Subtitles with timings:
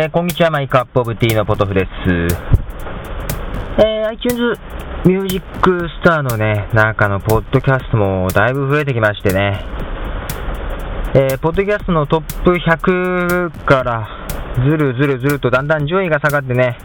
[0.00, 1.88] えー、こんにちは、マイクアップオブティーのポトフです。
[3.84, 4.58] えー、iTunes
[5.04, 9.62] ミュージックスターのね、中のポッドキャストもだいぶ増えてきましてね、
[11.14, 14.08] えー、ポッドキャストのトップ100から
[14.64, 16.78] ずるずるずるとだんだん順位が下がってね、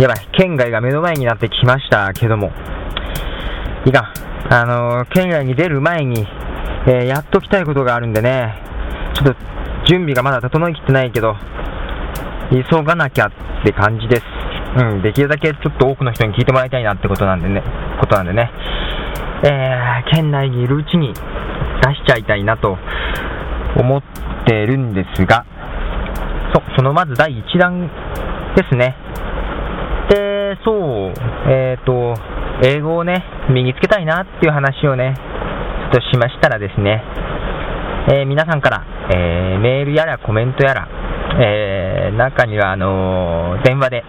[0.00, 2.50] やばい、県外が目の前になってきましたけども、
[3.84, 4.12] いか
[4.50, 6.26] ん、あのー、県外に出る前に、
[6.88, 8.60] えー、やっときたいことがあるんでね、
[9.14, 9.36] ちょっと
[9.86, 11.36] 準備がまだ整いきってないけど、
[12.50, 13.30] 急がなきゃっ
[13.64, 14.22] て感じです。
[14.76, 17.62] うん、できるだけちょっと多くの人に聞いてもらいたいなってことなんでね、
[17.98, 18.50] ことなんでね、
[19.44, 22.76] えー、県内にいるうちに出しちゃいたいなと
[23.78, 24.02] 思っ
[24.46, 25.44] てるんですが、
[26.54, 27.90] そそのまず第1弾
[28.56, 28.96] ですね。
[30.10, 31.12] で、そう、
[31.48, 32.14] えっ、ー、と、
[32.62, 35.14] 英語をね、身につけたいなっていう話をね、
[35.92, 37.02] ちょっとしましたらですね、
[38.08, 40.88] えー、皆さんから、えー、メールやらコメントやら、
[41.38, 44.04] えー、中にはあの電話で、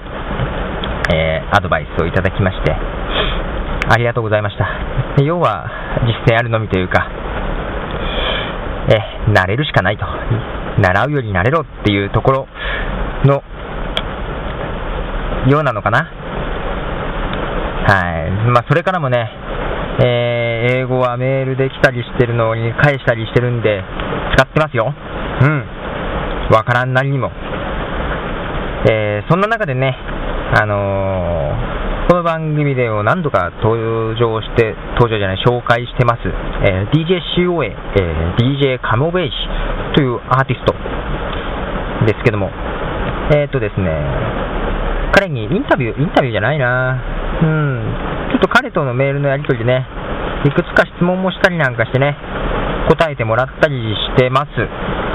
[1.13, 2.75] えアドバイスをいただきまして、
[3.89, 4.67] ありがとうございました。
[5.23, 5.69] 要は、
[6.05, 7.09] 実践あるのみというか、
[8.89, 10.05] え慣れるしかないと。
[10.79, 12.47] 習うより慣れろっていうところ
[13.25, 13.43] の、
[15.49, 16.09] ようなのかな。
[17.87, 18.31] はい。
[18.51, 19.31] まあ、それからもね、
[20.03, 23.83] えー、英語はメールで来たりしてるのに返したりしてるんで、
[24.35, 24.93] 使ってますよ。
[25.41, 25.76] うん。
[26.51, 27.31] わからんなにも。
[28.89, 29.97] えー、そんな中でね、
[30.55, 36.21] あのー、この番組でも何度か登場して、登場じゃない、紹介してます、
[36.63, 39.35] えー、DJ COA、えー、DJ カモベイシ
[39.95, 40.73] というアーティスト
[42.05, 42.49] ですけども、
[43.35, 43.91] えっ、とですね、
[45.13, 47.03] 彼にインタビュー、インタビューじゃないな
[47.41, 49.85] うん、ちょっと彼とのメールのやり取りでね、
[50.45, 52.15] いくつか質問もしたりなんかしてね、
[52.87, 53.75] 答えてもらったり
[54.15, 55.06] してます。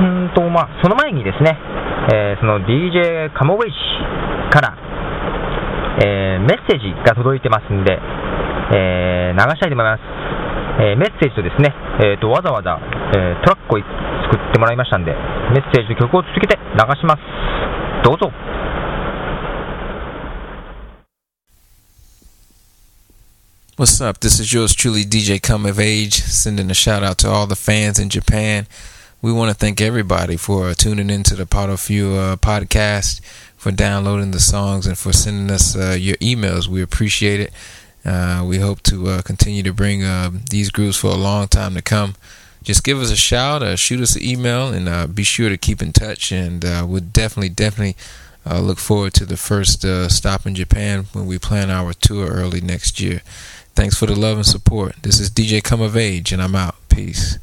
[0.00, 1.58] うんと、まあ、その前にですね、
[2.12, 3.76] えー、その DJ カモウェイ氏
[4.50, 4.76] から、
[6.04, 7.98] えー、メッセージが届いてますんで、
[8.74, 10.22] えー、流したいと思います。
[10.80, 12.80] えメッセージとですね、えーと、わざわざ、
[13.14, 17.20] えトラックを作ってもらいましたんで、メッセージと曲を続けて流します。
[18.02, 18.32] どうぞ。
[23.78, 24.20] What's up?
[24.20, 27.54] This is yours truly, DJ Come of Age, sending a shout out to all the
[27.54, 28.66] fans in Japan.
[29.22, 33.20] We want to thank everybody for tuning into the Pot of Few uh, podcast,
[33.56, 36.66] for downloading the songs, and for sending us uh, your emails.
[36.66, 37.52] We appreciate it.
[38.04, 41.74] Uh, we hope to uh, continue to bring uh, these groups for a long time
[41.74, 42.16] to come.
[42.64, 45.80] Just give us a shout, uh, shoot us an email, and be sure to keep
[45.80, 46.32] in touch.
[46.32, 47.96] And we'll definitely, definitely
[48.44, 53.00] look forward to the first stop in Japan when we plan our tour early next
[53.00, 53.22] year.
[53.76, 54.96] Thanks for the love and support.
[55.02, 56.74] This is DJ Come of Age, and I'm out.
[56.88, 57.38] Peace.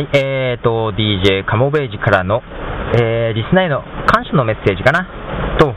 [0.00, 2.42] い、えーと DJ カモベージからの、
[2.98, 5.06] えー、リスナーへの感謝のメッセージかな
[5.58, 5.74] と、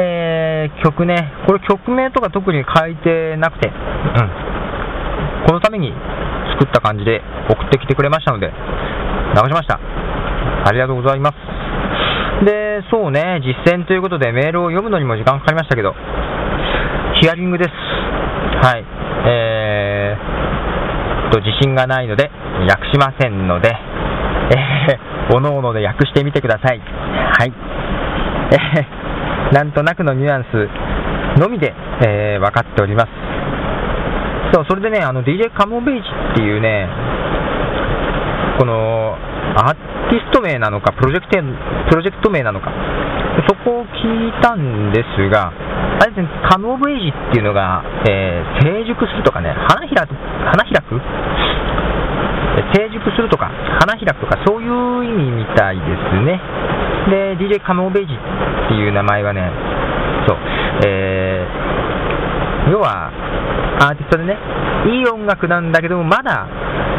[0.00, 3.76] えー、曲ね、これ曲名とか特に書いてなくて、うん、
[5.46, 5.92] このために
[6.58, 9.78] 作った感じで送ってきてくれましたので、流しました。
[9.78, 12.44] ありがとうございます。
[12.44, 15.94] で、そうね、実践ということでメールを読むのにも時間かかりましたけど、
[17.20, 17.70] ヒアリングです。
[17.70, 18.84] はい。
[19.26, 22.30] えー、と、自信がないので、
[22.68, 26.78] 訳しませんので、えー、おのおので訳してみてください。
[26.78, 27.52] はい。
[28.52, 31.74] えー、なんとなくのニュアンスのみで、
[32.06, 33.08] えー、分かっております。
[34.54, 36.88] そう、それでね、あの、DJ カモベイジっていうね、
[38.58, 39.16] この、
[39.56, 39.74] アー
[40.10, 41.42] ティスト名なのかプロジェクト、
[41.90, 42.70] プロジェクト名なのか、
[43.48, 45.52] そこを聞いたんですが、
[46.00, 51.00] あれですね、カム・オブ・エイジっていうのが、えー、成熟するとかね、花開く、花開く
[52.74, 53.46] 成熟するとか、
[53.80, 56.40] 花開くとか、そういう意味みたいですね。
[57.08, 59.50] で、DJ カム・オブ・エイジっていう名前はね、
[60.26, 60.38] そう、
[60.86, 63.12] えー、要は、
[63.80, 64.38] アーティストでね、
[64.86, 66.46] いい音楽なんだけども、まだ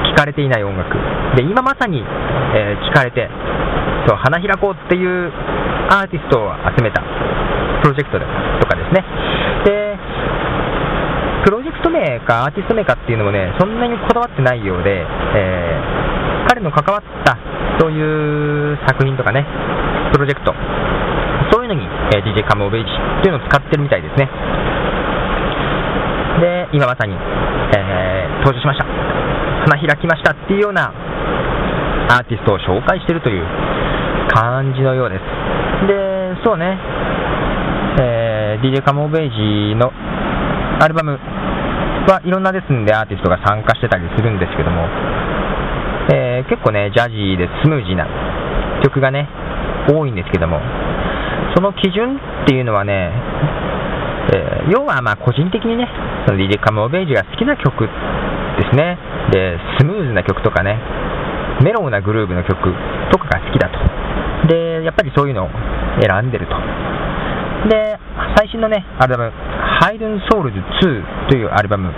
[0.10, 0.96] 聴かれていない音楽。
[1.36, 3.30] で、今まさに、えー、聞かれて、
[4.08, 5.32] そう、花開こうっていう
[5.90, 7.02] アーティストを集めた
[7.82, 8.26] プロジェクトで
[8.62, 9.04] とかですね。
[12.16, 17.38] で、プロジェクト名かアーティスト名かっていうのもね、そんなにこだわってないようで、えー、彼の関わった
[17.80, 19.44] そういう作品とかね、
[20.14, 20.54] プロジェクト、
[21.52, 21.84] そういうのに、
[22.16, 24.30] えー、DJ カムオブエイジっていうのを使ってるみたいですね。
[26.40, 28.86] で、今まさに、えー、登場しました。
[29.66, 30.94] 花開きましたっていうような
[32.16, 33.44] アーティストを紹介してるという
[34.30, 35.22] 感じのようです。
[35.88, 36.78] で、そうね、
[38.00, 39.92] えー、DJ カモベージの
[40.80, 41.20] アルバム
[42.12, 44.86] はいろんなですんでアーティストが参加してたりするんですけども、
[46.14, 48.06] えー、結構ね、ジャジーでスムージーな
[48.84, 49.28] 曲がね、
[49.90, 50.62] 多いんですけども、
[51.56, 53.10] その基準っていうのはね、
[54.34, 55.90] えー、要はまあ個人的にね、
[56.28, 58.98] その DJ カモベージュが好きな曲ですね。
[59.32, 60.78] で、スムーズな曲とかね、
[61.64, 62.70] メロウなグルーブの曲
[63.12, 63.80] とかが好きだと。
[64.48, 65.50] で、やっぱりそういうのを
[66.02, 66.54] 選んでると。
[67.70, 67.98] で、
[68.38, 69.34] 最新のね、アルバム、
[69.82, 71.92] ハイドンソウルズ2というアルバム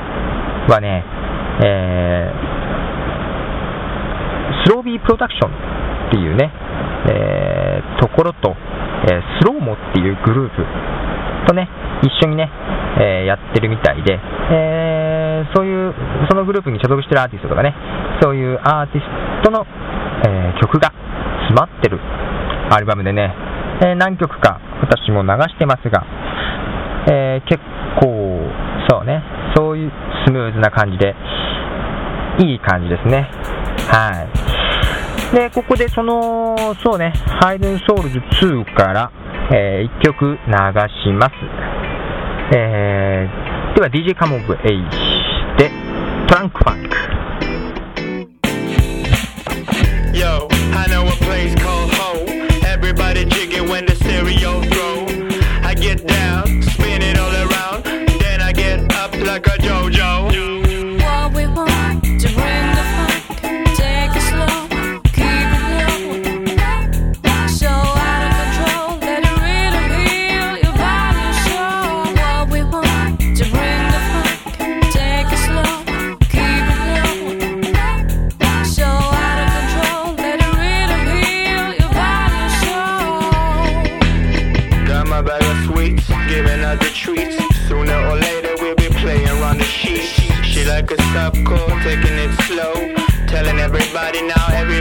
[0.70, 1.06] はね、
[1.64, 5.52] えー、スロービープロダクション
[6.10, 6.52] っていうね、
[7.10, 8.56] えー、ところと、
[9.10, 10.66] えー、スローモっていうグループ
[11.48, 11.70] とね、
[12.02, 12.50] 一緒にね、
[13.00, 14.20] えー、やってるみたいで、
[14.52, 15.94] えー、そういう、
[16.30, 17.76] そのグループに所属してるアーティストとかね、
[18.22, 19.06] そういうアーティス
[19.46, 19.66] トの、
[20.26, 20.92] えー、曲が
[21.46, 22.00] 詰まってる
[22.74, 23.34] アルバムでね、
[23.86, 26.04] え何曲か私も流してますが、
[27.10, 27.62] え結
[28.02, 28.50] 構、
[28.90, 29.24] そうね、
[29.56, 29.92] そういう
[30.26, 31.16] スムーズな感じで、
[32.40, 33.30] いい感じですね。
[33.90, 34.28] は
[35.34, 35.36] い。
[35.36, 39.12] で、ここでその、そうね、ハイデンソウルズ2から、
[39.52, 40.54] えー、1曲流
[41.04, 41.34] します。
[42.56, 45.72] えー、では DJ カモブエイジで
[46.28, 47.07] トランクファンク。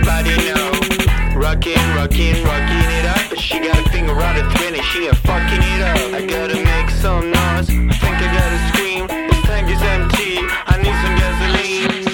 [0.06, 0.70] Everybody know.
[1.36, 3.28] Rockin', rockin', rockin' it up.
[3.28, 5.98] But she got a finger on the thread and she ain't fucking it up.
[6.14, 7.68] I gotta make some noise.
[7.68, 9.06] I think I gotta scream.
[9.06, 10.38] This tank is empty.
[10.66, 12.06] I need some gasoline.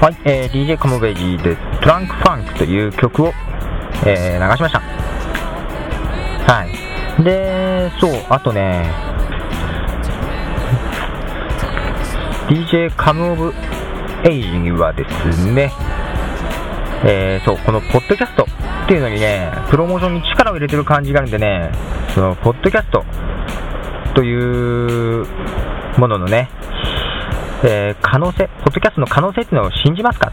[0.00, 3.34] はい、えー、DJ コモベジーでトランクファンクという曲を、
[4.06, 4.80] えー、流しました。
[4.80, 6.64] は
[7.18, 7.22] い。
[7.22, 8.90] で、そう、あとね、
[12.48, 13.54] DJ カムオブ
[14.22, 15.72] エイジはですね、
[17.06, 21.70] えー、そう、このポッドキャストっていうのにね、プロモーションに力を入れてる感じがあるんでね、
[22.14, 23.02] その、ポッドキャスト
[24.14, 25.24] という
[25.98, 26.50] もののね、
[27.64, 30.32] えー、可能性、ポッドキャストの可能性っていうのを信じますか？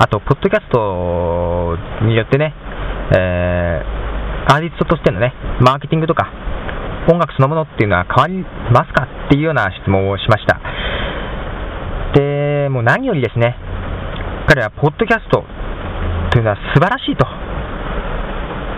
[0.00, 2.52] あと、ポッドキャストによってね、
[3.12, 6.32] えー、アーティストとしてのね、マーケティングとか、
[7.08, 9.04] 音楽そのものっていうのは変わりますか？
[9.26, 10.55] っていうような質問をしました。
[12.16, 13.54] で、もう何よりですね、
[14.48, 15.44] 彼はポッドキャスト
[16.32, 17.28] というのは素晴らしいと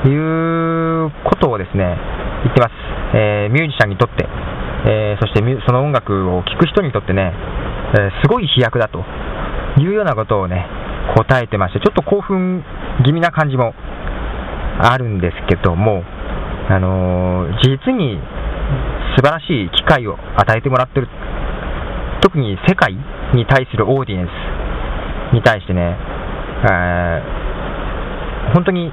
[0.08, 0.14] い
[1.06, 1.96] うことをですね、
[2.42, 2.74] 言ってます。
[3.14, 4.26] えー、ミュージシャンにとって、
[4.86, 7.32] えー、そしてその音楽を聴く人にとってね、
[7.94, 9.04] えー、すごい飛躍だと
[9.78, 10.66] いうようなことをね、
[11.16, 12.64] 答えてまして、ちょっと興奮
[13.04, 13.72] 気味な感じも
[14.82, 16.02] あるんですけども、
[16.68, 18.18] あのー、実に
[19.16, 21.08] 素晴らしい機会を与えてもらってる。
[22.22, 22.94] 特に世界
[23.34, 25.96] に対するオーディエンスに対してね、
[26.64, 28.90] えー、本当に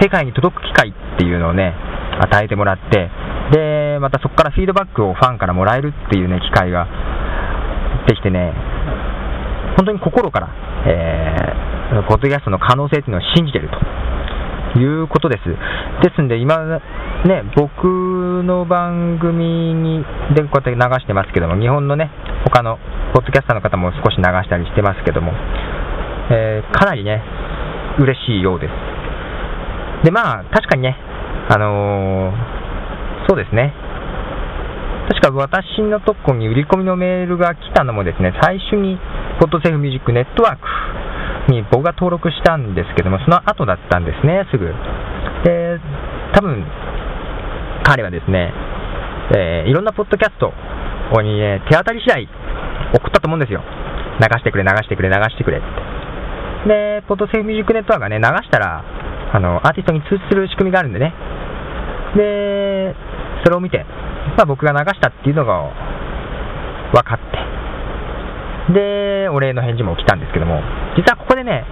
[0.00, 1.74] 世界に届く機会っていうのをね、
[2.20, 3.10] 与えてもらって、
[3.52, 6.86] で、またそこからフィードバックをファンからもらえるっていうね、機会が
[8.06, 8.52] できてね、
[9.76, 10.48] 本当に心から、
[10.86, 11.70] えー
[12.06, 15.42] ポッドキャストの可能性っていうのを信じてるということです。
[16.06, 16.62] ですんで、今、
[17.26, 22.10] ね、僕の番組にでこうやって流してますけども、日本のね、
[22.44, 22.78] 他の
[23.14, 25.32] ポッドキャスターの方も少し流したりしてますけども、
[26.30, 27.22] えー、かなりね、
[27.98, 30.04] 嬉しいようです。
[30.04, 30.96] で、まあ、確かにね、
[31.48, 33.74] あのー、そうですね、
[35.10, 38.96] 確か私のとこに売り込みのメールが来たのもですね、最初に、
[39.40, 44.72] ポッドセーフミュージックネットワークに僕が登録したんですけども、その後だったんですね、すぐ。
[45.44, 45.80] で、
[46.32, 46.64] 多分
[47.82, 48.52] 彼はですね、
[49.34, 50.52] えー、いろんなポッドキャスト
[51.10, 52.28] こに、ね、手当たり次第
[52.94, 53.62] 送ったと思うんですよ。
[54.20, 55.66] 流してくれ、流してくれ、流してくれって。
[56.68, 58.84] で、ポッドセーフミュージックネットワークがね、流したら、
[59.32, 61.14] あの、アーティストに通知する仕組みがあるんでね。
[62.16, 62.94] で、
[63.44, 63.86] それを見て、
[64.36, 65.70] まあ、僕が流したっていうのが
[66.92, 67.18] 分かっ
[68.68, 70.60] て、で、お礼の返事も来たんですけども、
[70.96, 71.64] 実はここでね、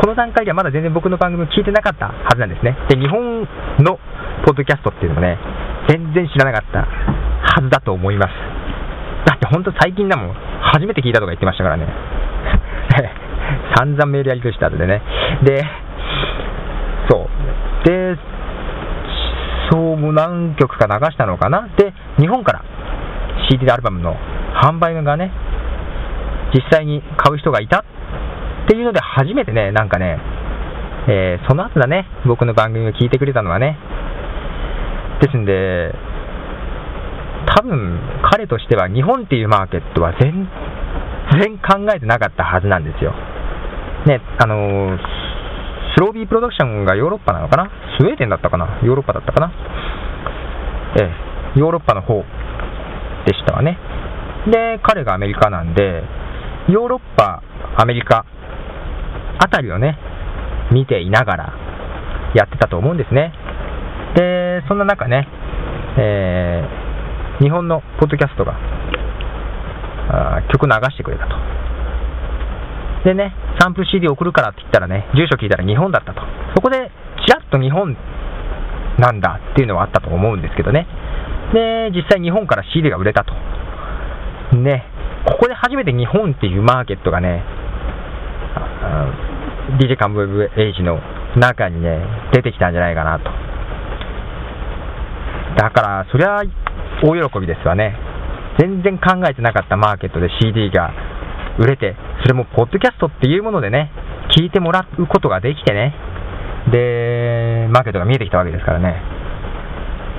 [0.00, 2.76] この段階ではまだ全然僕の番組聞いてなかったはずなんですね。
[2.88, 3.40] で、日本
[3.80, 3.98] の
[4.44, 5.38] ポッドキャストっていうのもね、
[5.88, 8.57] 全然知らなかったはずだと思います。
[9.28, 10.34] だって本当最近だもん、
[10.72, 11.84] 初めて聞いたとか言ってましたからね。
[13.76, 15.02] 散々メールやりとりした後でね。
[15.42, 15.64] で、
[17.10, 17.28] そ
[17.84, 17.86] う。
[17.86, 18.16] で、
[19.70, 21.68] そう、何曲か流したのかな？
[21.76, 22.64] で、日本から
[23.50, 24.16] CD アルバムの
[24.62, 25.30] 販売がね、
[26.54, 27.84] 実際に買う人がいたっ
[28.66, 30.18] ていうので初めてね、なんかね、
[31.06, 33.76] えー、その後だね、僕の番組を聞いてくれたのはね。
[35.20, 35.92] ですんで、
[37.46, 37.98] 多分
[38.30, 40.48] 彼としては日本っていうマーケットは全
[41.40, 43.12] 然考えてなかったはずなんですよ。
[44.06, 44.98] ね、あのー、
[45.94, 47.70] スロービープロダクションがヨーロッパなのかな？
[47.98, 48.78] スウェーデンだったかな？
[48.82, 49.52] ヨーロッパだったかな？
[51.00, 51.02] え
[51.56, 52.22] え、ヨーロッパの方
[53.26, 53.78] でしたわね。
[54.50, 56.04] で、彼がアメリカなんで、
[56.68, 57.42] ヨーロッパ、
[57.76, 58.24] アメリカ
[59.40, 59.98] あたりをね、
[60.72, 61.52] 見ていながら
[62.34, 63.32] やってたと思うんですね。
[64.14, 65.26] で、そんな中ね、
[65.98, 66.87] えー、
[67.40, 68.54] 日本のポッドキャストが
[70.10, 71.36] あ曲流してくれたと。
[73.04, 76.22] でね、サンプル CD 送るからって言ったらね、住所聞いたら日本だったと。
[76.56, 76.90] そこで、
[77.26, 77.96] ちらっと日本
[78.98, 80.86] なんだっていうのはあったと思うんですけどね。
[81.52, 83.32] で、実際日本から CD が売れたと。
[84.56, 84.84] ね、
[85.26, 87.44] ここで初めて日本っていうマーケットがね、
[89.78, 90.98] DJ カムウェブエイジの
[91.36, 92.00] 中にね、
[92.32, 93.30] 出てきたんじゃないかなと。
[95.56, 96.42] だから、そりゃ
[97.02, 97.96] 大喜びですわね。
[98.58, 100.92] 全然考えてなかったマーケットで CD が
[101.58, 103.92] 売れて、それもポッドキャストっていうものでね、
[104.36, 105.94] 聞いてもらうことができてね、
[106.72, 109.00] で、マーケットが見えてきたわけですからね。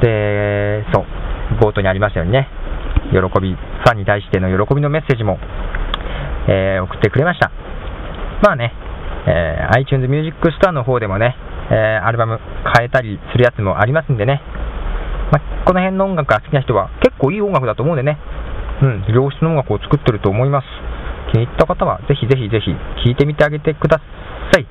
[0.01, 1.05] で、そう、
[1.61, 2.47] 冒頭にありましたようにね、
[3.11, 5.37] 喜び、ファンに対しての喜びのメッセージも、
[6.47, 7.51] えー、送ってくれました。
[8.41, 8.73] まあね、
[9.27, 11.35] えー、iTunes Music Store の方でもね、
[11.71, 12.39] えー、アルバム
[12.77, 14.41] 変えたりするやつもありますんでね、
[15.31, 18.17] まあ、この辺の音楽が好きな人は結構いい音楽だと思うんでね、
[18.81, 20.65] うん、良質の音楽を作ってると思います。
[21.31, 22.71] 気に入った方はぜひぜひぜひ
[23.05, 24.01] 聴いてみてあげてくだ
[24.51, 24.65] さい。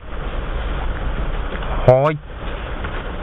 [1.86, 2.18] はい。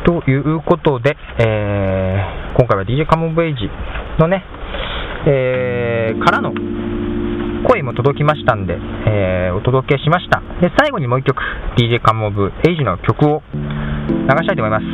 [0.06, 3.70] ということで、えー、今回は DJ カモンブエイジ
[4.20, 4.44] のね、
[5.27, 6.54] えー、からの
[7.68, 8.77] 声も届きましたんで、
[9.08, 10.42] えー、お届けしました。
[10.62, 11.42] で、最後にもう一曲、
[11.77, 14.86] DJ カムオブエイジの曲を流したいと思います。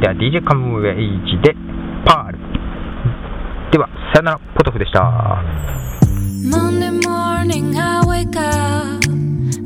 [0.00, 1.56] では、DJ カムオブエイジで、
[2.04, 2.38] パール。
[3.72, 5.42] では、さよなら、ポトフでした。
[6.44, 9.04] Monday morning I wake up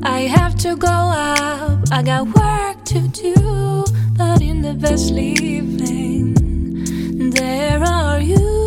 [0.02, 3.84] I have to go up I got work to do
[4.16, 6.34] But in the best sleeping
[7.30, 8.65] There are you